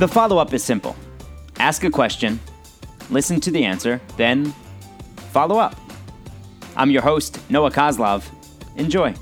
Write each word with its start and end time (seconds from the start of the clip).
The 0.00 0.08
follow 0.08 0.38
up 0.38 0.54
is 0.54 0.64
simple 0.64 0.96
ask 1.58 1.84
a 1.84 1.90
question, 1.90 2.40
listen 3.10 3.38
to 3.40 3.50
the 3.50 3.66
answer, 3.66 4.00
then 4.16 4.54
follow 5.30 5.58
up. 5.58 5.76
I'm 6.74 6.90
your 6.90 7.02
host, 7.02 7.38
Noah 7.50 7.70
Kozlov. 7.70 8.24
Enjoy. 8.76 9.12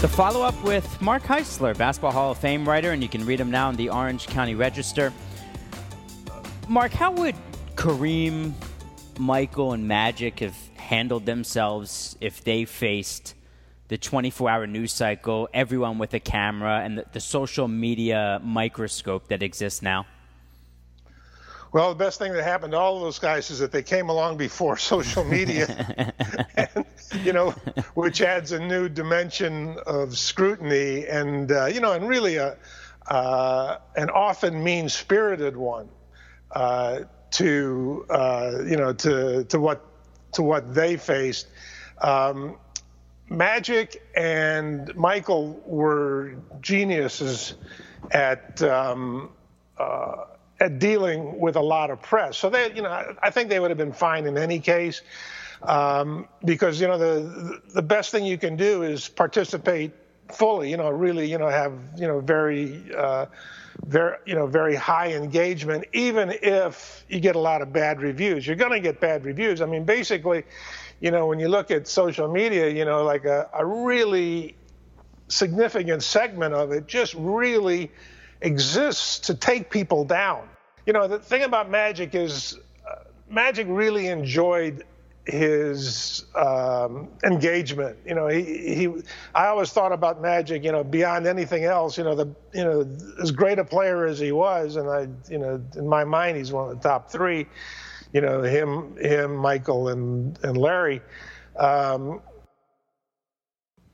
The 0.00 0.08
follow 0.08 0.40
up 0.40 0.64
with 0.64 1.02
Mark 1.02 1.24
Heisler, 1.24 1.76
Basketball 1.76 2.12
Hall 2.12 2.30
of 2.30 2.38
Fame 2.38 2.66
writer, 2.66 2.92
and 2.92 3.02
you 3.02 3.10
can 3.10 3.26
read 3.26 3.38
him 3.38 3.50
now 3.50 3.68
in 3.68 3.76
the 3.76 3.90
Orange 3.90 4.28
County 4.28 4.54
Register. 4.54 5.12
Mark, 6.68 6.92
how 6.92 7.12
would 7.12 7.34
Kareem, 7.74 8.54
Michael, 9.18 9.74
and 9.74 9.86
Magic 9.86 10.38
have 10.38 10.56
handled 10.90 11.24
themselves 11.24 12.16
if 12.20 12.42
they 12.42 12.64
faced 12.64 13.34
the 13.86 13.96
24 13.96 14.50
hour 14.50 14.66
news 14.66 14.92
cycle, 14.92 15.48
everyone 15.54 15.98
with 15.98 16.12
a 16.14 16.18
camera, 16.18 16.80
and 16.84 16.98
the, 16.98 17.04
the 17.12 17.20
social 17.20 17.68
media 17.68 18.40
microscope 18.42 19.28
that 19.28 19.40
exists 19.40 19.82
now? 19.82 20.04
Well, 21.72 21.90
the 21.90 22.04
best 22.04 22.18
thing 22.18 22.32
that 22.32 22.42
happened 22.42 22.72
to 22.72 22.78
all 22.78 22.96
of 22.96 23.02
those 23.02 23.20
guys 23.20 23.52
is 23.52 23.60
that 23.60 23.70
they 23.70 23.84
came 23.84 24.08
along 24.08 24.36
before 24.36 24.76
social 24.94 25.22
media, 25.22 26.12
and, 26.56 26.84
you 27.22 27.32
know, 27.32 27.50
which 27.94 28.20
adds 28.20 28.50
a 28.50 28.58
new 28.58 28.88
dimension 28.88 29.76
of 29.86 30.18
scrutiny 30.18 31.06
and, 31.06 31.52
uh, 31.52 31.66
you 31.66 31.80
know, 31.80 31.92
and 31.92 32.08
really 32.08 32.34
a, 32.34 32.56
uh, 33.06 33.78
an 33.94 34.10
often 34.10 34.64
mean-spirited 34.64 35.56
one 35.56 35.88
uh, 36.50 37.00
to, 37.30 38.04
uh, 38.10 38.58
you 38.66 38.76
know, 38.76 38.92
to, 38.92 39.44
to 39.44 39.60
what, 39.60 39.86
to 40.32 40.42
what 40.42 40.74
they 40.74 40.96
faced. 40.96 41.46
Um, 42.00 42.56
Magic 43.28 44.02
and 44.16 44.94
Michael 44.96 45.62
were 45.64 46.34
geniuses 46.60 47.54
at, 48.10 48.60
um, 48.62 49.30
uh, 49.78 50.24
at 50.58 50.78
dealing 50.78 51.38
with 51.38 51.56
a 51.56 51.60
lot 51.60 51.90
of 51.90 52.02
press. 52.02 52.36
So 52.36 52.50
they, 52.50 52.72
you 52.74 52.82
know, 52.82 53.16
I 53.22 53.30
think 53.30 53.48
they 53.48 53.60
would 53.60 53.70
have 53.70 53.78
been 53.78 53.92
fine 53.92 54.26
in 54.26 54.36
any 54.36 54.58
case, 54.58 55.02
um, 55.62 56.28
because 56.44 56.80
you 56.80 56.88
know 56.88 56.98
the 56.98 57.60
the 57.74 57.82
best 57.82 58.10
thing 58.10 58.24
you 58.24 58.38
can 58.38 58.56
do 58.56 58.82
is 58.82 59.08
participate 59.08 59.92
fully. 60.34 60.70
You 60.70 60.76
know, 60.76 60.90
really, 60.90 61.30
you 61.30 61.38
know, 61.38 61.48
have 61.48 61.78
you 61.96 62.06
know 62.06 62.20
very. 62.20 62.82
Uh, 62.96 63.26
very, 63.86 64.18
you 64.26 64.34
know, 64.34 64.46
very 64.46 64.74
high 64.74 65.12
engagement, 65.12 65.84
even 65.92 66.34
if 66.42 67.04
you 67.08 67.18
get 67.18 67.34
a 67.34 67.38
lot 67.38 67.62
of 67.62 67.72
bad 67.72 68.02
reviews. 68.02 68.46
You're 68.46 68.56
going 68.56 68.72
to 68.72 68.80
get 68.80 69.00
bad 69.00 69.24
reviews. 69.24 69.62
I 69.62 69.66
mean, 69.66 69.84
basically, 69.84 70.44
you 71.00 71.10
know, 71.10 71.26
when 71.26 71.38
you 71.38 71.48
look 71.48 71.70
at 71.70 71.88
social 71.88 72.30
media, 72.30 72.68
you 72.68 72.84
know, 72.84 73.04
like 73.04 73.24
a, 73.24 73.48
a 73.54 73.64
really 73.64 74.54
significant 75.28 76.02
segment 76.02 76.54
of 76.54 76.72
it 76.72 76.86
just 76.86 77.14
really 77.14 77.90
exists 78.42 79.18
to 79.20 79.34
take 79.34 79.70
people 79.70 80.04
down. 80.04 80.48
You 80.86 80.92
know, 80.92 81.06
the 81.06 81.18
thing 81.18 81.42
about 81.42 81.70
Magic 81.70 82.14
is 82.14 82.58
uh, 82.88 82.96
Magic 83.28 83.66
really 83.68 84.08
enjoyed 84.08 84.84
his 85.30 86.24
um, 86.34 87.08
engagement. 87.24 87.96
You 88.04 88.14
know, 88.14 88.28
he, 88.28 88.42
he, 88.74 89.02
I 89.34 89.46
always 89.46 89.70
thought 89.70 89.92
about 89.92 90.20
Magic, 90.20 90.64
you 90.64 90.72
know, 90.72 90.84
beyond 90.84 91.26
anything 91.26 91.64
else, 91.64 91.96
you 91.96 92.04
know, 92.04 92.14
the, 92.14 92.26
you 92.52 92.64
know, 92.64 92.86
as 93.22 93.30
great 93.30 93.58
a 93.58 93.64
player 93.64 94.06
as 94.06 94.18
he 94.18 94.32
was, 94.32 94.76
and 94.76 94.88
I, 94.90 95.08
you 95.30 95.38
know, 95.38 95.62
in 95.76 95.88
my 95.88 96.04
mind, 96.04 96.36
he's 96.36 96.52
one 96.52 96.70
of 96.70 96.82
the 96.82 96.88
top 96.88 97.10
three, 97.10 97.46
you 98.12 98.20
know, 98.20 98.42
him, 98.42 98.96
him, 98.96 99.36
Michael 99.36 99.88
and, 99.88 100.38
and 100.42 100.56
Larry. 100.56 101.00
Um, 101.56 102.20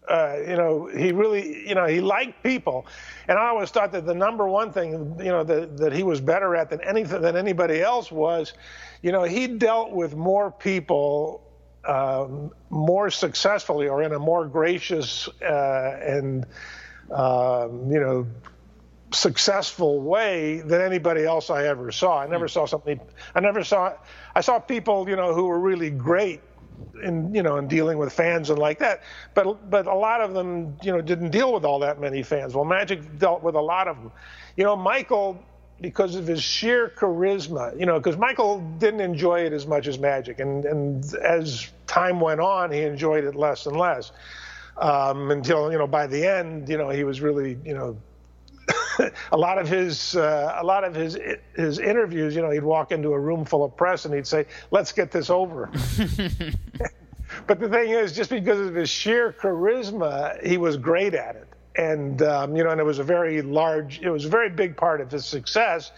uh, 0.08 0.36
you 0.46 0.56
know, 0.56 0.86
he 0.86 1.12
really, 1.12 1.68
you 1.68 1.74
know, 1.74 1.86
he 1.86 2.00
liked 2.00 2.42
people, 2.42 2.86
and 3.28 3.38
I 3.38 3.48
always 3.48 3.70
thought 3.70 3.92
that 3.92 4.06
the 4.06 4.14
number 4.14 4.48
one 4.48 4.72
thing, 4.72 5.16
you 5.18 5.32
know, 5.32 5.44
that, 5.44 5.76
that 5.78 5.92
he 5.92 6.02
was 6.02 6.20
better 6.20 6.54
at 6.54 6.70
than 6.70 6.80
anything 6.82 7.20
than 7.20 7.36
anybody 7.36 7.80
else 7.80 8.10
was, 8.12 8.52
you 9.02 9.12
know, 9.12 9.24
he 9.24 9.46
dealt 9.46 9.92
with 9.92 10.14
more 10.14 10.50
people 10.50 11.42
um, 11.86 12.50
more 12.70 13.10
successfully 13.10 13.88
or 13.88 14.02
in 14.02 14.12
a 14.12 14.18
more 14.18 14.46
gracious 14.46 15.28
uh, 15.42 15.98
and 16.02 16.46
um, 17.10 17.90
you 17.90 18.00
know 18.00 18.26
successful 19.12 20.00
way 20.00 20.60
than 20.60 20.80
anybody 20.80 21.24
else 21.24 21.48
I 21.48 21.66
ever 21.66 21.92
saw. 21.92 22.18
I 22.18 22.26
never 22.26 22.48
saw 22.48 22.66
something. 22.66 23.00
I 23.34 23.40
never 23.40 23.62
saw. 23.62 23.94
I 24.34 24.40
saw 24.40 24.58
people, 24.58 25.08
you 25.08 25.16
know, 25.16 25.32
who 25.32 25.46
were 25.46 25.60
really 25.60 25.90
great 25.90 26.40
in 27.02 27.34
you 27.34 27.42
know 27.42 27.56
in 27.56 27.68
dealing 27.68 27.98
with 27.98 28.12
fans 28.12 28.50
and 28.50 28.58
like 28.58 28.78
that. 28.78 29.02
But 29.34 29.70
but 29.70 29.86
a 29.86 29.94
lot 29.94 30.20
of 30.20 30.34
them 30.34 30.76
you 30.82 30.92
know 30.92 31.00
didn't 31.00 31.30
deal 31.30 31.52
with 31.52 31.64
all 31.64 31.78
that 31.80 32.00
many 32.00 32.22
fans. 32.22 32.54
Well 32.54 32.64
magic 32.64 33.18
dealt 33.18 33.42
with 33.42 33.54
a 33.54 33.60
lot 33.60 33.88
of 33.88 33.96
them 33.96 34.12
you 34.56 34.64
know 34.64 34.76
michael 34.76 35.42
because 35.80 36.14
of 36.14 36.26
his 36.26 36.42
sheer 36.42 36.88
charisma 36.96 37.78
you 37.78 37.84
know 37.84 37.98
because 37.98 38.16
michael 38.16 38.60
didn't 38.78 39.00
enjoy 39.00 39.40
it 39.40 39.52
as 39.52 39.66
much 39.66 39.86
as 39.86 39.98
magic. 39.98 40.40
And 40.40 40.64
and 40.64 41.14
as 41.16 41.70
time 41.86 42.20
went 42.20 42.40
on 42.40 42.70
he 42.72 42.82
enjoyed 42.82 43.24
it 43.24 43.34
less 43.34 43.66
and 43.66 43.76
less 43.76 44.12
um, 44.78 45.30
until 45.30 45.70
you 45.70 45.78
know 45.78 45.86
by 45.86 46.06
the 46.06 46.26
end 46.26 46.68
you 46.68 46.78
know 46.78 46.90
he 46.90 47.04
was 47.04 47.20
really 47.20 47.58
you 47.64 47.74
know 47.74 47.96
a 49.32 49.36
lot 49.36 49.58
of 49.58 49.68
his 49.68 50.16
uh, 50.16 50.56
a 50.58 50.64
lot 50.64 50.84
of 50.84 50.94
his 50.94 51.18
his 51.54 51.78
interviews, 51.78 52.34
you 52.34 52.42
know, 52.42 52.50
he'd 52.50 52.62
walk 52.62 52.92
into 52.92 53.12
a 53.12 53.18
room 53.18 53.44
full 53.44 53.64
of 53.64 53.76
press 53.76 54.04
and 54.04 54.14
he'd 54.14 54.26
say, 54.26 54.46
"Let's 54.70 54.92
get 54.92 55.10
this 55.10 55.30
over." 55.30 55.70
but 57.46 57.60
the 57.60 57.68
thing 57.68 57.90
is, 57.90 58.12
just 58.12 58.30
because 58.30 58.60
of 58.60 58.74
his 58.74 58.88
sheer 58.88 59.32
charisma, 59.32 60.44
he 60.46 60.58
was 60.58 60.76
great 60.76 61.14
at 61.14 61.36
it, 61.36 61.48
and 61.76 62.22
um, 62.22 62.56
you 62.56 62.64
know, 62.64 62.70
and 62.70 62.80
it 62.80 62.84
was 62.84 62.98
a 62.98 63.04
very 63.04 63.42
large, 63.42 64.00
it 64.00 64.10
was 64.10 64.24
a 64.24 64.28
very 64.28 64.50
big 64.50 64.76
part 64.76 65.00
of 65.00 65.10
his 65.10 65.24
success 65.24 65.92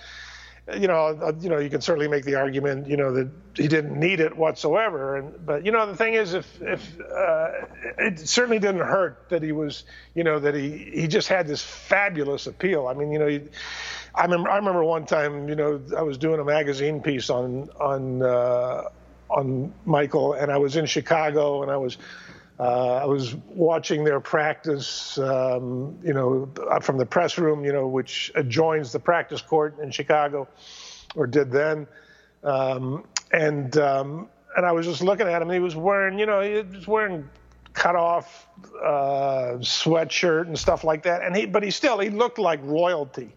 you 0.76 0.86
know, 0.86 1.18
uh, 1.22 1.32
you 1.40 1.48
know, 1.48 1.58
you 1.58 1.70
can 1.70 1.80
certainly 1.80 2.08
make 2.08 2.24
the 2.24 2.34
argument, 2.34 2.86
you 2.86 2.96
know, 2.96 3.12
that 3.12 3.30
he 3.54 3.68
didn't 3.68 3.98
need 3.98 4.20
it 4.20 4.36
whatsoever. 4.36 5.16
And 5.16 5.46
but 5.46 5.64
you 5.64 5.72
know, 5.72 5.86
the 5.86 5.96
thing 5.96 6.14
is, 6.14 6.34
if 6.34 6.60
if 6.60 7.00
uh, 7.00 7.50
it 7.98 8.18
certainly 8.18 8.58
didn't 8.58 8.82
hurt 8.82 9.28
that 9.30 9.42
he 9.42 9.52
was, 9.52 9.84
you 10.14 10.24
know, 10.24 10.38
that 10.38 10.54
he 10.54 10.90
he 10.92 11.06
just 11.06 11.28
had 11.28 11.46
this 11.46 11.62
fabulous 11.62 12.46
appeal. 12.46 12.86
I 12.86 12.94
mean, 12.94 13.12
you 13.12 13.18
know, 13.18 13.26
he, 13.26 13.40
I 14.14 14.24
remember 14.24 14.50
I 14.50 14.56
remember 14.56 14.84
one 14.84 15.06
time, 15.06 15.48
you 15.48 15.54
know, 15.54 15.80
I 15.96 16.02
was 16.02 16.18
doing 16.18 16.40
a 16.40 16.44
magazine 16.44 17.00
piece 17.00 17.30
on 17.30 17.70
on 17.80 18.22
uh, 18.22 18.88
on 19.30 19.72
Michael, 19.86 20.34
and 20.34 20.52
I 20.52 20.58
was 20.58 20.76
in 20.76 20.86
Chicago, 20.86 21.62
and 21.62 21.70
I 21.70 21.76
was 21.76 21.96
uh, 22.58 22.96
I 22.96 23.04
was 23.04 23.34
watching 23.34 24.04
their 24.04 24.20
practice, 24.20 25.16
um, 25.18 25.96
you 26.02 26.12
know, 26.12 26.48
from 26.82 26.98
the 26.98 27.06
press 27.06 27.38
room, 27.38 27.64
you 27.64 27.72
know, 27.72 27.86
which 27.86 28.32
adjoins 28.34 28.92
the 28.92 28.98
practice 28.98 29.40
court 29.40 29.78
in 29.80 29.90
Chicago, 29.90 30.48
or 31.14 31.26
did 31.26 31.50
then. 31.52 31.86
Um, 32.42 33.04
and 33.32 33.76
um, 33.76 34.28
and 34.56 34.66
I 34.66 34.72
was 34.72 34.86
just 34.86 35.02
looking 35.02 35.28
at 35.28 35.40
him. 35.40 35.50
He 35.50 35.60
was 35.60 35.76
wearing, 35.76 36.18
you 36.18 36.26
know, 36.26 36.40
he 36.40 36.62
was 36.62 36.88
wearing 36.88 37.28
cut 37.74 37.94
off 37.94 38.48
uh, 38.82 39.58
sweatshirt 39.60 40.48
and 40.48 40.58
stuff 40.58 40.82
like 40.82 41.04
that. 41.04 41.22
And 41.22 41.36
he, 41.36 41.46
but 41.46 41.62
he 41.62 41.70
still, 41.70 42.00
he 42.00 42.10
looked 42.10 42.38
like 42.38 42.60
royalty. 42.64 43.30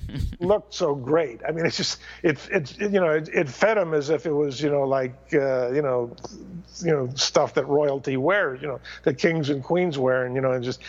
looked 0.40 0.74
so 0.74 0.94
great. 0.94 1.40
I 1.46 1.52
mean, 1.52 1.66
it's 1.66 1.76
just, 1.76 2.00
it, 2.22 2.38
it, 2.50 2.80
you 2.80 3.00
know, 3.00 3.10
it, 3.10 3.28
it, 3.28 3.48
fed 3.48 3.78
him 3.78 3.94
as 3.94 4.10
if 4.10 4.26
it 4.26 4.32
was, 4.32 4.60
you 4.60 4.70
know, 4.70 4.82
like, 4.82 5.14
uh, 5.34 5.70
you 5.72 5.82
know, 5.82 6.14
you 6.80 6.90
know, 6.90 7.10
stuff 7.14 7.54
that 7.54 7.66
royalty 7.66 8.16
wears, 8.16 8.60
you 8.62 8.68
know, 8.68 8.80
that 9.04 9.18
kings 9.18 9.50
and 9.50 9.62
queens 9.62 9.98
wear, 9.98 10.24
and 10.26 10.34
you 10.34 10.40
know, 10.40 10.52
and 10.52 10.64
just, 10.64 10.80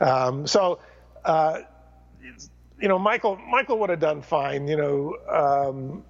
um, 0.00 0.46
so, 0.46 0.78
uh, 1.24 1.60
you 2.80 2.88
know, 2.88 2.98
Michael, 2.98 3.36
Michael 3.36 3.78
would 3.78 3.90
have 3.90 4.00
done 4.00 4.22
fine. 4.22 4.68
You 4.68 4.76
know, 4.76 5.16
um, 5.28 6.04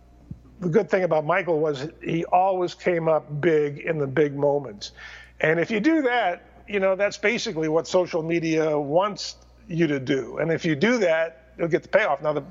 the 0.61 0.69
good 0.69 0.91
thing 0.91 1.05
about 1.05 1.25
Michael 1.25 1.61
was 1.61 1.89
he 2.03 2.25
always 2.27 2.75
came 2.75 3.09
up 3.09 3.41
big 3.41 3.79
in 3.79 3.99
the 3.99 4.07
big 4.07 4.35
moments. 4.35 4.93
And 5.41 5.61
if 5.61 5.71
you 5.71 5.81
do 5.81 6.03
that, 6.03 6.65
you 6.69 6.81
know, 6.81 6.97
that's 6.97 7.19
basically 7.19 7.69
what 7.69 7.87
social 7.87 8.23
media 8.23 8.79
wants 8.79 9.37
you 9.69 9.87
to 9.87 10.01
do. 10.01 10.39
And 10.39 10.51
if 10.51 10.65
you 10.65 10.75
do 10.75 10.99
that, 10.99 11.46
you'll 11.59 11.69
get 11.69 11.83
the 11.83 11.89
payoff. 11.89 12.23
Now, 12.23 12.33
the, 12.33 12.45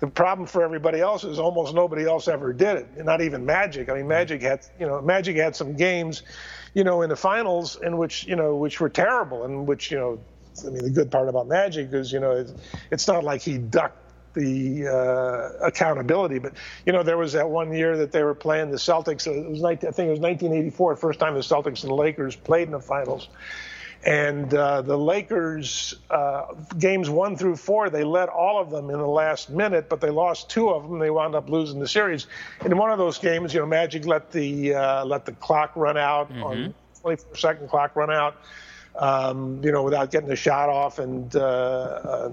the 0.00 0.06
problem 0.06 0.46
for 0.46 0.62
everybody 0.62 1.00
else 1.00 1.24
is 1.24 1.38
almost 1.38 1.74
nobody 1.74 2.04
else 2.04 2.28
ever 2.28 2.52
did 2.52 2.76
it, 2.78 3.04
not 3.04 3.20
even 3.20 3.44
Magic. 3.44 3.88
I 3.88 3.94
mean, 3.94 4.08
Magic 4.08 4.42
had, 4.42 4.66
you 4.78 4.86
know, 4.86 5.00
Magic 5.00 5.36
had 5.36 5.56
some 5.56 5.74
games, 5.74 6.22
you 6.74 6.84
know, 6.84 7.02
in 7.02 7.08
the 7.08 7.16
finals 7.16 7.78
in 7.82 7.96
which, 7.96 8.26
you 8.26 8.36
know, 8.36 8.56
which 8.56 8.80
were 8.80 8.88
terrible 8.88 9.44
and 9.44 9.66
which, 9.66 9.90
you 9.90 9.98
know, 9.98 10.18
I 10.64 10.70
mean, 10.70 10.82
the 10.82 10.90
good 10.90 11.10
part 11.10 11.28
about 11.28 11.48
Magic 11.48 11.92
is, 11.92 12.12
you 12.12 12.20
know, 12.20 12.32
it's, 12.32 12.52
it's 12.90 13.06
not 13.06 13.24
like 13.24 13.42
he 13.42 13.58
ducked 13.58 13.98
the 14.36 14.86
uh, 14.86 15.66
accountability. 15.66 16.38
But 16.38 16.52
you 16.84 16.92
know, 16.92 17.02
there 17.02 17.18
was 17.18 17.32
that 17.32 17.48
one 17.48 17.72
year 17.72 17.96
that 17.96 18.12
they 18.12 18.22
were 18.22 18.34
playing 18.34 18.70
the 18.70 18.76
Celtics. 18.76 19.26
It 19.26 19.50
was 19.50 19.60
19, 19.60 19.88
I 19.88 19.92
think 19.92 20.06
it 20.08 20.10
was 20.10 20.20
1984, 20.20 20.96
first 20.96 21.18
time 21.18 21.34
the 21.34 21.40
Celtics 21.40 21.82
and 21.82 21.90
the 21.90 21.94
Lakers 21.94 22.36
played 22.36 22.68
in 22.68 22.72
the 22.72 22.80
finals. 22.80 23.28
And 24.06 24.54
uh, 24.54 24.82
the 24.82 24.96
Lakers, 24.96 25.96
uh, 26.10 26.54
games 26.78 27.10
one 27.10 27.36
through 27.36 27.56
four, 27.56 27.90
they 27.90 28.04
led 28.04 28.28
all 28.28 28.60
of 28.60 28.70
them 28.70 28.88
in 28.90 28.98
the 28.98 29.06
last 29.06 29.50
minute, 29.50 29.88
but 29.88 30.00
they 30.00 30.10
lost 30.10 30.48
two 30.48 30.70
of 30.70 30.88
them. 30.88 31.00
They 31.00 31.10
wound 31.10 31.34
up 31.34 31.50
losing 31.50 31.80
the 31.80 31.88
series. 31.88 32.28
In 32.64 32.78
one 32.78 32.92
of 32.92 32.98
those 32.98 33.18
games, 33.18 33.52
you 33.52 33.58
know, 33.58 33.66
Magic 33.66 34.06
let 34.06 34.30
the 34.30 34.74
uh, 34.74 35.04
let 35.04 35.26
the 35.26 35.32
clock 35.32 35.72
run 35.74 35.98
out 35.98 36.30
mm-hmm. 36.30 36.42
on 36.44 36.74
24 37.02 37.36
second 37.36 37.68
clock 37.68 37.96
run 37.96 38.12
out 38.12 38.36
um, 38.98 39.60
you 39.62 39.72
know, 39.72 39.82
without 39.82 40.10
getting 40.10 40.30
a 40.30 40.36
shot 40.36 40.68
off, 40.68 40.98
and, 40.98 41.34
uh, 41.36 42.30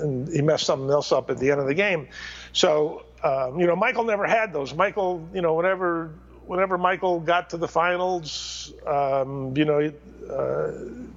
and 0.00 0.28
he 0.28 0.42
messed 0.42 0.66
something 0.66 0.90
else 0.90 1.12
up 1.12 1.30
at 1.30 1.38
the 1.38 1.50
end 1.50 1.60
of 1.60 1.66
the 1.66 1.74
game. 1.74 2.08
So, 2.52 3.04
um, 3.22 3.60
you 3.60 3.66
know, 3.66 3.76
Michael 3.76 4.04
never 4.04 4.26
had 4.26 4.52
those. 4.52 4.74
Michael, 4.74 5.28
you 5.32 5.40
know, 5.40 5.54
whenever 5.54 6.12
whenever 6.50 6.76
Michael 6.76 7.20
got 7.20 7.48
to 7.50 7.56
the 7.56 7.68
finals, 7.68 8.72
um, 8.84 9.56
you 9.56 9.64
know, 9.64 9.78
uh, 9.78 10.72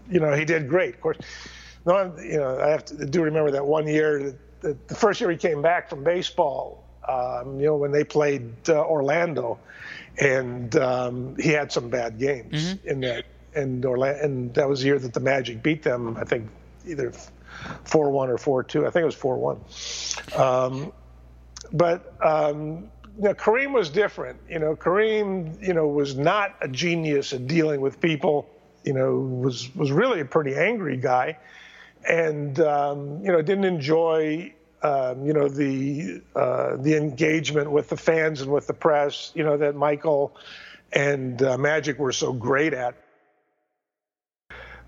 you 0.08 0.20
know, 0.20 0.32
he 0.32 0.46
did 0.46 0.70
great. 0.70 0.94
Of 0.94 1.02
course, 1.02 1.18
no, 1.88 2.16
you 2.22 2.38
know, 2.38 2.60
I 2.60 2.70
have 2.70 2.86
to 2.86 3.06
do 3.08 3.24
remember 3.24 3.50
that 3.50 3.66
one 3.66 3.88
year, 3.88 4.36
the, 4.62 4.78
the 4.86 4.94
first 4.94 5.20
year 5.20 5.32
he 5.32 5.38
came 5.38 5.64
back 5.64 5.90
from 5.90 6.04
baseball, 6.04 6.84
um, 7.10 7.60
you 7.60 7.66
know, 7.66 7.76
when 7.76 7.92
they 7.92 8.04
played 8.04 8.48
uh, 8.70 8.86
Orlando, 8.86 9.58
and 10.20 10.76
um, 10.76 11.36
he 11.40 11.50
had 11.50 11.72
some 11.72 11.90
bad 11.90 12.20
games 12.20 12.76
mm-hmm. 12.76 12.88
in 12.88 13.00
that 13.00 13.26
and 13.56 13.84
Orlando, 13.84 14.24
and 14.24 14.54
that 14.54 14.70
was 14.70 14.82
the 14.82 14.86
year 14.86 15.00
that 15.00 15.16
the 15.16 15.20
Magic 15.20 15.64
beat 15.64 15.82
them. 15.82 16.16
I 16.16 16.26
think 16.26 16.48
either 16.86 17.12
four 17.86 18.12
one 18.12 18.30
or 18.30 18.38
four 18.38 18.62
two. 18.62 18.86
I 18.86 18.92
think 18.92 19.02
it 19.02 19.06
was 19.06 19.16
four 19.16 19.38
one. 19.38 19.60
Um, 20.36 20.94
but 21.72 22.14
um, 22.24 22.92
you 23.18 23.24
know, 23.24 23.34
Kareem 23.34 23.74
was 23.74 23.90
different. 23.90 24.40
You 24.50 24.60
know, 24.60 24.76
Kareem, 24.76 25.62
you 25.66 25.74
know, 25.74 25.88
was 25.88 26.16
not 26.16 26.56
a 26.62 26.68
genius 26.68 27.34
at 27.34 27.48
dealing 27.48 27.82
with 27.82 28.00
people. 28.00 28.50
You 28.84 28.94
know, 28.94 29.16
was 29.16 29.74
was 29.76 29.92
really 29.92 30.20
a 30.20 30.26
pretty 30.26 30.56
angry 30.56 30.98
guy, 30.98 31.38
and 32.08 32.60
um, 32.60 33.24
you 33.24 33.32
know, 33.32 33.42
didn't 33.42 33.66
enjoy. 33.66 34.54
Um, 34.82 35.26
you 35.26 35.32
know 35.32 35.48
the 35.48 36.22
uh, 36.36 36.76
the 36.76 36.98
engagement 36.98 37.72
with 37.72 37.88
the 37.88 37.96
fans 37.96 38.42
and 38.42 38.52
with 38.52 38.68
the 38.68 38.74
press, 38.74 39.32
you 39.34 39.46
know 39.46 39.56
that 39.56 39.76
Michael 39.76 40.36
and 40.92 41.42
uh, 41.42 41.58
Magic 41.58 41.98
were 41.98 42.12
so 42.12 42.34
great 42.34 42.74
at. 42.74 42.96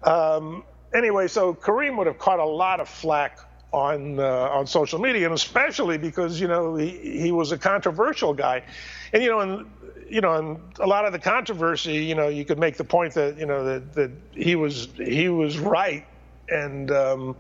Um, 0.04 0.66
anyway, 0.94 1.30
so 1.30 1.54
Kareem 1.54 1.98
would 1.98 2.08
have 2.08 2.20
caught 2.20 2.40
a 2.40 2.46
lot 2.46 2.82
of 2.82 2.90
flack 2.90 3.40
on 3.76 4.20
uh, 4.20 4.24
on 4.24 4.66
social 4.66 5.00
media, 5.00 5.26
and 5.26 5.36
especially 5.36 5.98
because 5.98 6.40
you 6.40 6.48
know 6.48 6.76
he, 6.76 7.20
he 7.20 7.32
was 7.32 7.52
a 7.52 7.58
controversial 7.58 8.34
guy, 8.34 8.64
and 9.12 9.22
you 9.22 9.30
know 9.30 9.42
and 9.42 9.70
you 10.10 10.22
know 10.22 10.34
and 10.36 10.60
a 10.80 10.88
lot 10.88 11.06
of 11.06 11.12
the 11.12 11.20
controversy, 11.20 11.96
you 11.96 12.16
know, 12.16 12.30
you 12.30 12.46
could 12.46 12.58
make 12.58 12.78
the 12.78 12.86
point 12.86 13.14
that 13.16 13.38
you 13.38 13.46
know 13.46 13.66
that 13.66 13.94
that 13.94 14.12
he 14.32 14.56
was 14.56 14.88
he 14.96 15.28
was 15.28 15.60
right, 15.60 16.06
and 16.48 16.90
um, 16.90 17.36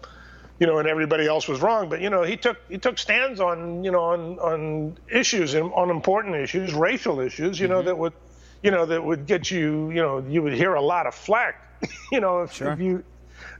you 0.59 0.67
know, 0.67 0.79
and 0.79 0.89
everybody 0.89 1.25
else 1.25 1.47
was 1.47 1.61
wrong. 1.61 1.87
But 1.87 2.01
you 2.01 2.09
know, 2.09 2.23
he 2.23 2.35
took 2.35 2.57
he 2.69 2.77
took 2.77 2.97
stands 2.97 3.39
on 3.39 3.85
you 3.85 3.91
know 3.91 4.03
on 4.03 4.37
on 4.39 4.97
issues 5.09 5.55
on 5.55 5.89
important 5.89 6.35
issues, 6.35 6.73
racial 6.73 7.21
issues, 7.21 7.57
you 7.57 7.67
mm-hmm. 7.67 7.75
know, 7.75 7.81
that 7.83 7.97
would 7.97 8.13
you 8.61 8.71
know 8.71 8.85
that 8.85 9.01
would 9.01 9.25
get 9.25 9.49
you 9.49 9.89
you 9.89 10.01
know 10.01 10.19
you 10.27 10.43
would 10.43 10.53
hear 10.53 10.73
a 10.73 10.81
lot 10.81 11.07
of 11.07 11.15
flack 11.15 11.61
you 12.11 12.19
know, 12.19 12.43
if, 12.43 12.53
sure. 12.53 12.71
if 12.71 12.79
you, 12.79 13.03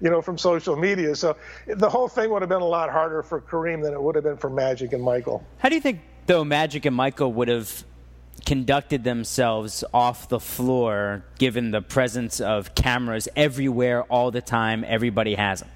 you 0.02 0.10
know, 0.10 0.22
from 0.22 0.38
social 0.38 0.76
media. 0.76 1.16
So 1.16 1.36
the 1.68 1.90
whole 1.90 2.08
thing 2.08 2.30
would 2.32 2.42
have 2.42 2.50
been 2.50 2.62
a 2.62 2.66
lot 2.68 2.90
harder 2.90 3.24
for 3.24 3.42
Kareem 3.42 3.82
than 3.84 3.94
it 3.94 4.02
would 4.02 4.16
have 4.16 4.24
been 4.24 4.38
for 4.38 4.50
Magic 4.50 4.94
and 4.94 5.04
Michael. 5.04 5.46
How 5.58 5.70
do 5.70 5.76
you 5.76 5.82
think, 5.82 6.02
though, 6.26 6.44
Magic 6.44 6.86
and 6.86 6.96
Michael 6.96 7.32
would 7.34 7.48
have 7.48 7.84
conducted 8.46 9.04
themselves 9.04 9.84
off 9.94 10.30
the 10.30 10.40
floor 10.40 11.24
given 11.40 11.72
the 11.72 11.82
presence 11.82 12.40
of 12.40 12.76
cameras 12.76 13.28
everywhere 13.36 14.04
all 14.04 14.32
the 14.32 14.42
time? 14.42 14.84
Everybody 14.88 15.36
has 15.36 15.62
them. 15.62 15.70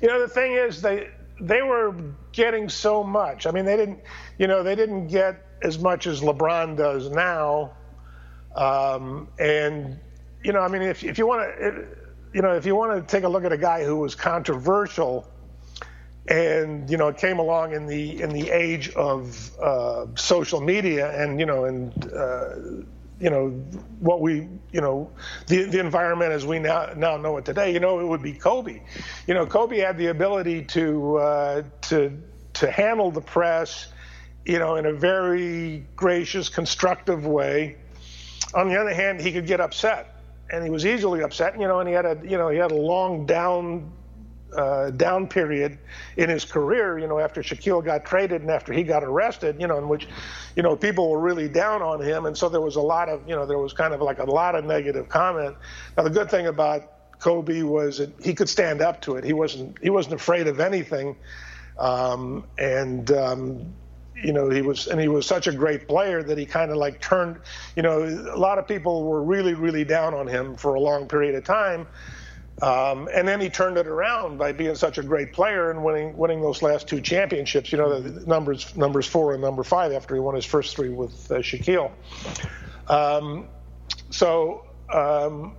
You 0.00 0.08
know, 0.08 0.20
the 0.20 0.28
thing 0.28 0.52
is, 0.52 0.82
they 0.82 1.08
they 1.40 1.62
were 1.62 1.94
getting 2.32 2.68
so 2.68 3.02
much. 3.02 3.46
I 3.46 3.50
mean, 3.50 3.64
they 3.64 3.76
didn't, 3.76 4.00
you 4.38 4.46
know, 4.46 4.62
they 4.62 4.74
didn't 4.74 5.08
get 5.08 5.44
as 5.62 5.78
much 5.78 6.06
as 6.06 6.20
LeBron 6.20 6.76
does 6.76 7.10
now. 7.10 7.72
Um, 8.54 9.28
and 9.38 9.98
you 10.44 10.52
know, 10.52 10.60
I 10.60 10.68
mean, 10.68 10.82
if, 10.82 11.02
if 11.02 11.18
you 11.18 11.26
want 11.26 11.42
to, 11.58 11.86
you 12.34 12.42
know, 12.42 12.56
if 12.56 12.66
you 12.66 12.74
want 12.74 12.96
to 12.96 13.16
take 13.16 13.22
a 13.22 13.28
look 13.28 13.44
at 13.44 13.52
a 13.52 13.56
guy 13.56 13.84
who 13.84 13.96
was 13.96 14.16
controversial 14.16 15.26
and 16.26 16.90
you 16.90 16.96
know 16.96 17.12
came 17.12 17.38
along 17.38 17.72
in 17.72 17.86
the 17.86 18.20
in 18.20 18.30
the 18.30 18.50
age 18.50 18.90
of 18.90 19.56
uh, 19.58 20.06
social 20.16 20.60
media 20.60 21.12
and 21.22 21.38
you 21.38 21.46
know 21.46 21.66
and 21.66 22.12
uh, 22.12 22.56
you 23.20 23.30
know 23.30 23.50
what 24.00 24.20
we 24.20 24.48
you 24.72 24.80
know 24.80 25.10
the 25.46 25.64
the 25.64 25.78
environment 25.78 26.32
as 26.32 26.44
we 26.44 26.58
now 26.58 26.92
now 26.96 27.16
know 27.18 27.36
it 27.36 27.44
today 27.44 27.72
you 27.72 27.78
know 27.78 28.00
it 28.00 28.06
would 28.06 28.22
be 28.22 28.32
Kobe. 28.32 28.80
You 29.26 29.34
know 29.34 29.46
Kobe 29.46 29.78
had 29.78 29.98
the 29.98 30.06
ability 30.06 30.64
to 30.64 31.16
uh, 31.18 31.62
to 31.82 32.18
to 32.54 32.70
handle 32.70 33.10
the 33.10 33.20
press 33.20 33.86
you 34.46 34.58
know 34.58 34.76
in 34.76 34.86
a 34.86 34.92
very 34.92 35.86
gracious 35.94 36.48
constructive 36.48 37.26
way. 37.26 37.76
On 38.54 38.68
the 38.68 38.80
other 38.80 38.94
hand 38.94 39.20
he 39.20 39.30
could 39.30 39.46
get 39.46 39.60
upset 39.60 40.13
and 40.54 40.64
he 40.64 40.70
was 40.70 40.86
easily 40.86 41.22
upset. 41.22 41.58
You 41.60 41.66
know, 41.66 41.80
and 41.80 41.88
he 41.88 41.94
had 41.94 42.06
a 42.06 42.18
you 42.22 42.38
know 42.38 42.48
he 42.48 42.58
had 42.58 42.70
a 42.70 42.76
long 42.76 43.26
down 43.26 43.90
uh, 44.56 44.90
down 44.90 45.26
period 45.26 45.78
in 46.16 46.28
his 46.30 46.44
career. 46.44 46.98
You 46.98 47.06
know, 47.06 47.18
after 47.18 47.42
Shaquille 47.42 47.84
got 47.84 48.04
traded 48.04 48.42
and 48.42 48.50
after 48.50 48.72
he 48.72 48.82
got 48.82 49.02
arrested. 49.02 49.60
You 49.60 49.66
know, 49.66 49.78
in 49.78 49.88
which 49.88 50.08
you 50.56 50.62
know 50.62 50.76
people 50.76 51.10
were 51.10 51.20
really 51.20 51.48
down 51.48 51.82
on 51.82 52.00
him, 52.00 52.26
and 52.26 52.36
so 52.36 52.48
there 52.48 52.60
was 52.60 52.76
a 52.76 52.82
lot 52.82 53.08
of 53.08 53.28
you 53.28 53.34
know 53.34 53.46
there 53.46 53.58
was 53.58 53.72
kind 53.72 53.92
of 53.92 54.00
like 54.00 54.18
a 54.18 54.24
lot 54.24 54.54
of 54.54 54.64
negative 54.64 55.08
comment. 55.08 55.56
Now 55.96 56.04
the 56.04 56.10
good 56.10 56.30
thing 56.30 56.46
about 56.46 57.18
Kobe 57.18 57.62
was 57.62 57.98
that 57.98 58.12
he 58.22 58.34
could 58.34 58.48
stand 58.48 58.80
up 58.80 59.00
to 59.02 59.16
it. 59.16 59.24
He 59.24 59.32
wasn't 59.32 59.78
he 59.82 59.90
wasn't 59.90 60.14
afraid 60.14 60.46
of 60.46 60.60
anything. 60.60 61.16
Um, 61.76 62.44
and 62.56 63.10
um, 63.10 63.74
you 64.22 64.32
know, 64.32 64.50
he 64.50 64.62
was, 64.62 64.86
and 64.86 65.00
he 65.00 65.08
was 65.08 65.26
such 65.26 65.46
a 65.46 65.52
great 65.52 65.88
player 65.88 66.22
that 66.22 66.38
he 66.38 66.46
kind 66.46 66.70
of 66.70 66.76
like 66.76 67.00
turned, 67.00 67.38
you 67.76 67.82
know, 67.82 68.02
a 68.02 68.38
lot 68.38 68.58
of 68.58 68.68
people 68.68 69.04
were 69.04 69.22
really, 69.22 69.54
really 69.54 69.84
down 69.84 70.14
on 70.14 70.26
him 70.26 70.56
for 70.56 70.74
a 70.74 70.80
long 70.80 71.08
period 71.08 71.34
of 71.34 71.44
time. 71.44 71.86
Um, 72.62 73.08
and 73.12 73.26
then 73.26 73.40
he 73.40 73.50
turned 73.50 73.76
it 73.78 73.88
around 73.88 74.38
by 74.38 74.52
being 74.52 74.76
such 74.76 74.98
a 74.98 75.02
great 75.02 75.32
player 75.32 75.72
and 75.72 75.82
winning 75.82 76.16
winning 76.16 76.40
those 76.40 76.62
last 76.62 76.86
two 76.86 77.00
championships. 77.00 77.72
You 77.72 77.78
know, 77.78 78.00
the 78.00 78.24
numbers 78.26 78.76
numbers 78.76 79.06
four 79.06 79.32
and 79.32 79.42
number 79.42 79.64
five 79.64 79.92
after 79.92 80.14
he 80.14 80.20
won 80.20 80.36
his 80.36 80.44
first 80.44 80.76
three 80.76 80.90
with 80.90 81.30
uh, 81.32 81.38
Shaquille. 81.38 81.90
Um, 82.86 83.48
so 84.10 84.66
um, 84.92 85.56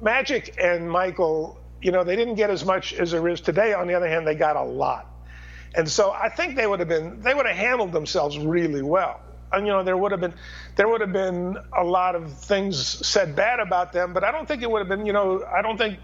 Magic 0.00 0.54
and 0.58 0.90
Michael, 0.90 1.60
you 1.82 1.92
know, 1.92 2.02
they 2.02 2.16
didn't 2.16 2.36
get 2.36 2.48
as 2.48 2.64
much 2.64 2.94
as 2.94 3.10
there 3.10 3.28
is 3.28 3.42
today. 3.42 3.74
On 3.74 3.86
the 3.86 3.94
other 3.94 4.08
hand, 4.08 4.26
they 4.26 4.34
got 4.34 4.56
a 4.56 4.62
lot. 4.62 5.11
And 5.74 5.88
so 5.88 6.12
I 6.12 6.28
think 6.28 6.56
they 6.56 6.66
would 6.66 6.80
have 6.80 6.88
been 6.88 7.20
they 7.20 7.34
would 7.34 7.46
have 7.46 7.56
handled 7.56 7.92
themselves 7.92 8.38
really 8.38 8.82
well. 8.82 9.20
And 9.52 9.66
you 9.66 9.72
know 9.72 9.82
there 9.82 9.96
would 9.96 10.12
have 10.12 10.20
been 10.20 10.34
there 10.76 10.88
would 10.88 11.00
have 11.00 11.12
been 11.12 11.56
a 11.76 11.84
lot 11.84 12.14
of 12.14 12.32
things 12.32 12.78
said 13.06 13.34
bad 13.36 13.60
about 13.60 13.92
them, 13.92 14.12
but 14.12 14.24
I 14.24 14.32
don't 14.32 14.46
think 14.46 14.62
it 14.62 14.70
would 14.70 14.80
have 14.80 14.88
been 14.88 15.06
you 15.06 15.12
know 15.12 15.44
I 15.44 15.62
don't 15.62 15.78
think 15.78 15.98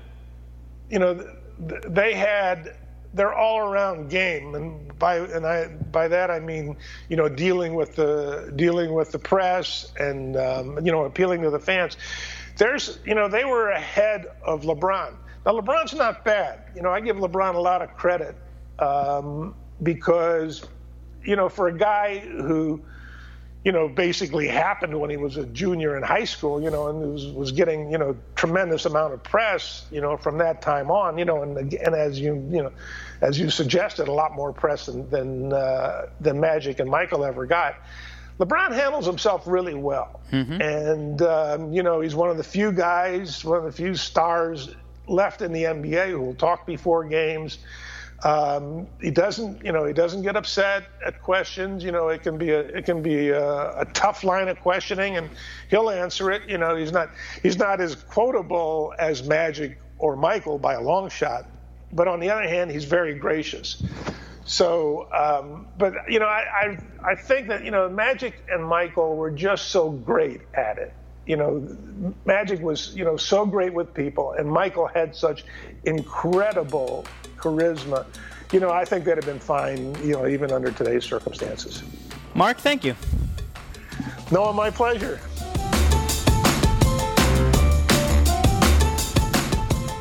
you 0.90 0.98
know 0.98 1.26
they 1.58 2.14
had 2.14 2.76
their 3.14 3.32
all-around 3.32 4.10
game, 4.10 4.54
and 4.54 4.98
by 4.98 5.16
and 5.16 5.46
I 5.46 5.68
by 5.68 6.08
that 6.08 6.30
I 6.30 6.40
mean 6.40 6.76
you 7.08 7.16
know 7.16 7.28
dealing 7.28 7.74
with 7.74 7.94
the 7.94 8.52
dealing 8.56 8.94
with 8.94 9.12
the 9.12 9.18
press 9.18 9.92
and 9.98 10.36
um, 10.36 10.84
you 10.84 10.92
know 10.92 11.04
appealing 11.04 11.42
to 11.42 11.50
the 11.50 11.60
fans. 11.60 11.96
There's 12.56 12.98
you 13.04 13.14
know 13.14 13.28
they 13.28 13.44
were 13.44 13.70
ahead 13.70 14.26
of 14.44 14.62
LeBron. 14.62 15.14
Now 15.44 15.58
LeBron's 15.58 15.94
not 15.94 16.24
bad. 16.24 16.60
You 16.74 16.82
know 16.82 16.90
I 16.90 17.00
give 17.00 17.16
LeBron 17.16 17.54
a 17.54 17.60
lot 17.60 17.82
of 17.82 17.94
credit 17.96 18.34
um, 18.78 19.54
because, 19.82 20.64
you 21.24 21.36
know, 21.36 21.48
for 21.48 21.68
a 21.68 21.76
guy 21.76 22.18
who, 22.18 22.82
you 23.64 23.72
know, 23.72 23.88
basically 23.88 24.46
happened 24.46 24.98
when 24.98 25.10
he 25.10 25.16
was 25.16 25.36
a 25.36 25.46
junior 25.46 25.96
in 25.96 26.02
high 26.02 26.24
school, 26.24 26.62
you 26.62 26.70
know, 26.70 26.88
and 26.88 27.12
was, 27.12 27.26
was 27.26 27.52
getting, 27.52 27.90
you 27.90 27.98
know, 27.98 28.16
tremendous 28.36 28.86
amount 28.86 29.12
of 29.12 29.22
press, 29.22 29.86
you 29.90 30.00
know, 30.00 30.16
from 30.16 30.38
that 30.38 30.62
time 30.62 30.90
on, 30.90 31.18
you 31.18 31.24
know, 31.24 31.42
and, 31.42 31.56
and 31.74 31.94
as 31.94 32.18
you, 32.18 32.34
you 32.50 32.62
know, 32.62 32.72
as 33.20 33.38
you 33.38 33.50
suggested, 33.50 34.08
a 34.08 34.12
lot 34.12 34.32
more 34.32 34.52
press 34.52 34.86
than 34.86 35.08
than, 35.10 35.52
uh, 35.52 36.06
than 36.20 36.38
Magic 36.38 36.78
and 36.80 36.88
Michael 36.88 37.24
ever 37.24 37.46
got. 37.46 37.76
LeBron 38.38 38.72
handles 38.72 39.04
himself 39.04 39.42
really 39.48 39.74
well, 39.74 40.20
mm-hmm. 40.30 40.62
and 40.62 41.22
um, 41.22 41.72
you 41.72 41.82
know, 41.82 42.00
he's 42.00 42.14
one 42.14 42.30
of 42.30 42.36
the 42.36 42.44
few 42.44 42.70
guys, 42.70 43.44
one 43.44 43.58
of 43.58 43.64
the 43.64 43.72
few 43.72 43.96
stars 43.96 44.76
left 45.08 45.42
in 45.42 45.52
the 45.52 45.64
NBA 45.64 46.10
who 46.10 46.20
will 46.20 46.34
talk 46.34 46.64
before 46.64 47.02
games 47.02 47.58
um, 48.24 48.88
he 49.00 49.10
doesn't, 49.10 49.64
you 49.64 49.70
know, 49.70 49.84
he 49.84 49.92
doesn't 49.92 50.22
get 50.22 50.34
upset 50.34 50.84
at 51.06 51.22
questions. 51.22 51.84
You 51.84 51.92
know, 51.92 52.08
it 52.08 52.22
can 52.22 52.36
be 52.36 52.50
a 52.50 52.60
it 52.60 52.84
can 52.84 53.00
be 53.00 53.28
a, 53.28 53.80
a, 53.80 53.84
tough 53.94 54.24
line 54.24 54.48
of 54.48 54.60
questioning, 54.60 55.16
and 55.16 55.30
he'll 55.70 55.88
answer 55.88 56.32
it. 56.32 56.48
You 56.48 56.58
know, 56.58 56.74
he's 56.74 56.90
not 56.90 57.10
he's 57.42 57.58
not 57.58 57.80
as 57.80 57.94
quotable 57.94 58.92
as 58.98 59.22
Magic 59.22 59.78
or 59.98 60.16
Michael 60.16 60.58
by 60.58 60.74
a 60.74 60.80
long 60.80 61.08
shot, 61.08 61.46
but 61.92 62.08
on 62.08 62.18
the 62.18 62.30
other 62.30 62.48
hand, 62.48 62.72
he's 62.72 62.84
very 62.84 63.14
gracious. 63.14 63.84
So, 64.44 65.06
um, 65.12 65.68
but 65.78 65.94
you 66.08 66.18
know, 66.18 66.26
I, 66.26 66.44
I 66.52 67.10
I 67.12 67.14
think 67.14 67.48
that 67.48 67.64
you 67.64 67.70
know 67.70 67.88
Magic 67.88 68.34
and 68.50 68.64
Michael 68.64 69.14
were 69.16 69.30
just 69.30 69.68
so 69.68 69.90
great 69.90 70.40
at 70.54 70.78
it. 70.78 70.92
You 71.28 71.36
know, 71.36 71.76
Magic 72.24 72.60
was 72.60 72.96
you 72.96 73.04
know 73.04 73.16
so 73.16 73.44
great 73.44 73.72
with 73.72 73.92
people, 73.94 74.32
and 74.32 74.50
Michael 74.50 74.86
had 74.86 75.14
such 75.14 75.44
incredible 75.84 77.04
charisma, 77.36 78.06
you 78.52 78.60
know, 78.60 78.70
I 78.70 78.84
think 78.84 79.04
they'd 79.04 79.16
have 79.16 79.26
been 79.26 79.38
fine, 79.38 79.94
you 80.04 80.14
know, 80.14 80.26
even 80.26 80.52
under 80.52 80.72
today's 80.72 81.04
circumstances. 81.04 81.82
Mark, 82.34 82.58
thank 82.58 82.82
you. 82.82 82.96
No, 84.30 84.52
my 84.52 84.70
pleasure. 84.70 85.20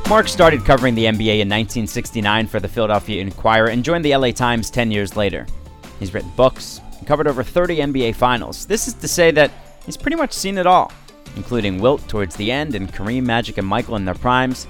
Mark 0.09 0.29
started 0.29 0.63
covering 0.63 0.95
the 0.95 1.03
NBA 1.03 1.41
in 1.41 1.49
1969 1.49 2.47
for 2.47 2.61
the 2.61 2.69
Philadelphia 2.69 3.21
Inquirer 3.21 3.67
and 3.67 3.83
joined 3.83 4.05
the 4.05 4.15
LA 4.15 4.31
Times 4.31 4.69
10 4.69 4.89
years 4.91 5.17
later. 5.17 5.45
He's 5.99 6.13
written 6.13 6.31
books 6.37 6.79
and 6.97 7.05
covered 7.05 7.27
over 7.27 7.43
30 7.43 7.79
NBA 7.79 8.15
finals. 8.15 8.65
This 8.65 8.87
is 8.87 8.93
to 8.95 9.07
say 9.09 9.31
that 9.31 9.51
he's 9.85 9.97
pretty 9.97 10.15
much 10.15 10.31
seen 10.31 10.57
it 10.57 10.65
all, 10.65 10.93
including 11.35 11.79
Wilt 11.79 12.07
towards 12.07 12.35
the 12.35 12.51
end 12.51 12.75
and 12.75 12.91
Kareem, 12.91 13.23
Magic, 13.23 13.57
and 13.57 13.67
Michael 13.67 13.95
in 13.95 14.05
their 14.05 14.15
primes. 14.15 14.67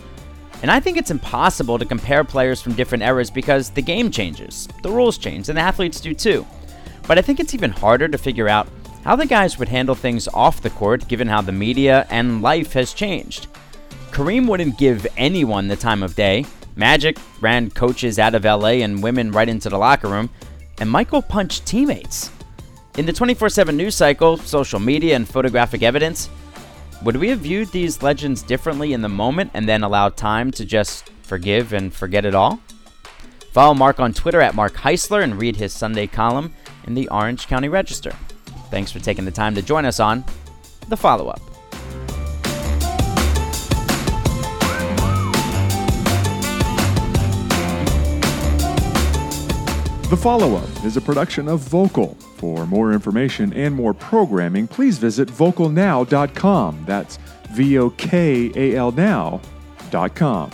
And 0.62 0.72
I 0.72 0.80
think 0.80 0.98
it's 0.98 1.12
impossible 1.12 1.78
to 1.78 1.86
compare 1.86 2.24
players 2.24 2.62
from 2.62 2.74
different 2.74 3.04
eras 3.04 3.30
because 3.30 3.70
the 3.70 3.82
game 3.82 4.10
changes, 4.10 4.68
the 4.82 4.90
rules 4.90 5.18
change, 5.18 5.50
and 5.50 5.58
the 5.58 5.62
athletes 5.62 6.02
do 6.02 6.14
too. 6.14 6.46
But 7.08 7.18
I 7.18 7.22
think 7.22 7.40
it's 7.40 7.54
even 7.54 7.72
harder 7.72 8.08
to 8.08 8.18
figure 8.18 8.50
out 8.50 8.68
how 9.04 9.16
the 9.16 9.26
guys 9.26 9.58
would 9.58 9.70
handle 9.70 9.96
things 9.96 10.28
off 10.30 10.62
the 10.62 10.70
court 10.72 11.08
given 11.08 11.28
how 11.28 11.42
the 11.42 11.52
media 11.52 12.06
and 12.10 12.42
life 12.42 12.74
has 12.74 12.94
changed. 12.94 13.48
Kareem 14.12 14.48
wouldn't 14.48 14.78
give 14.78 15.06
anyone 15.16 15.68
the 15.68 15.76
time 15.76 16.02
of 16.02 16.16
day. 16.16 16.46
Magic 16.76 17.18
ran 17.40 17.70
coaches 17.70 18.20
out 18.20 18.36
of 18.36 18.44
LA 18.44 18.82
and 18.84 19.02
women 19.02 19.32
right 19.32 19.48
into 19.48 19.70
the 19.70 19.78
locker 19.78 20.08
room, 20.08 20.30
and 20.80 20.90
Michael 20.90 21.22
punched 21.22 21.66
teammates. 21.66 22.32
In 22.98 23.06
the 23.06 23.14
24 23.14 23.50
7 23.50 23.78
news 23.78 23.96
cycle, 23.96 24.38
social 24.38 24.80
media, 24.80 25.16
and 25.16 25.28
photographic 25.28 25.84
evidence, 25.84 26.30
would 27.04 27.18
we 27.18 27.30
have 27.30 27.40
viewed 27.40 27.70
these 27.70 28.02
legends 28.02 28.42
differently 28.42 28.94
in 28.94 29.02
the 29.02 29.10
moment 29.10 29.52
and 29.54 29.68
then 29.68 29.84
allowed 29.84 30.18
time 30.18 30.52
to 30.52 30.66
just 30.66 31.10
forgive 31.22 31.74
and 31.74 31.94
forget 31.94 32.26
it 32.26 32.36
all? 32.36 32.60
Follow 33.52 33.74
Mark 33.74 34.00
on 34.00 34.14
Twitter 34.14 34.42
at 34.42 34.56
Mark 34.56 34.74
Heisler 34.74 35.24
and 35.24 35.40
read 35.40 35.56
his 35.56 35.74
Sunday 35.74 36.08
column 36.08 36.54
in 36.86 36.94
the 36.94 37.08
Orange 37.10 37.48
County 37.48 37.70
Register. 37.70 38.12
Thanks 38.70 38.92
for 38.92 39.00
taking 39.00 39.26
the 39.26 39.32
time 39.32 39.56
to 39.56 39.62
join 39.62 39.86
us 39.86 40.00
on 40.00 40.24
The 40.90 40.98
Follow 40.98 41.28
Up. 41.30 41.47
The 50.10 50.16
Follow 50.16 50.56
Up 50.56 50.86
is 50.86 50.96
a 50.96 51.02
production 51.02 51.50
of 51.50 51.60
Vokal. 51.60 52.16
For 52.38 52.66
more 52.66 52.94
information 52.94 53.52
and 53.52 53.76
more 53.76 53.94
programming, 53.94 54.66
please 54.66 54.98
visit 54.98 55.28
vokalnow.com. 55.28 56.86
That's 56.86 57.20
V 57.52 57.78
O 57.78 57.90
K 57.90 58.50
A 58.56 58.78
L 58.78 58.94
now.com. 58.94 60.52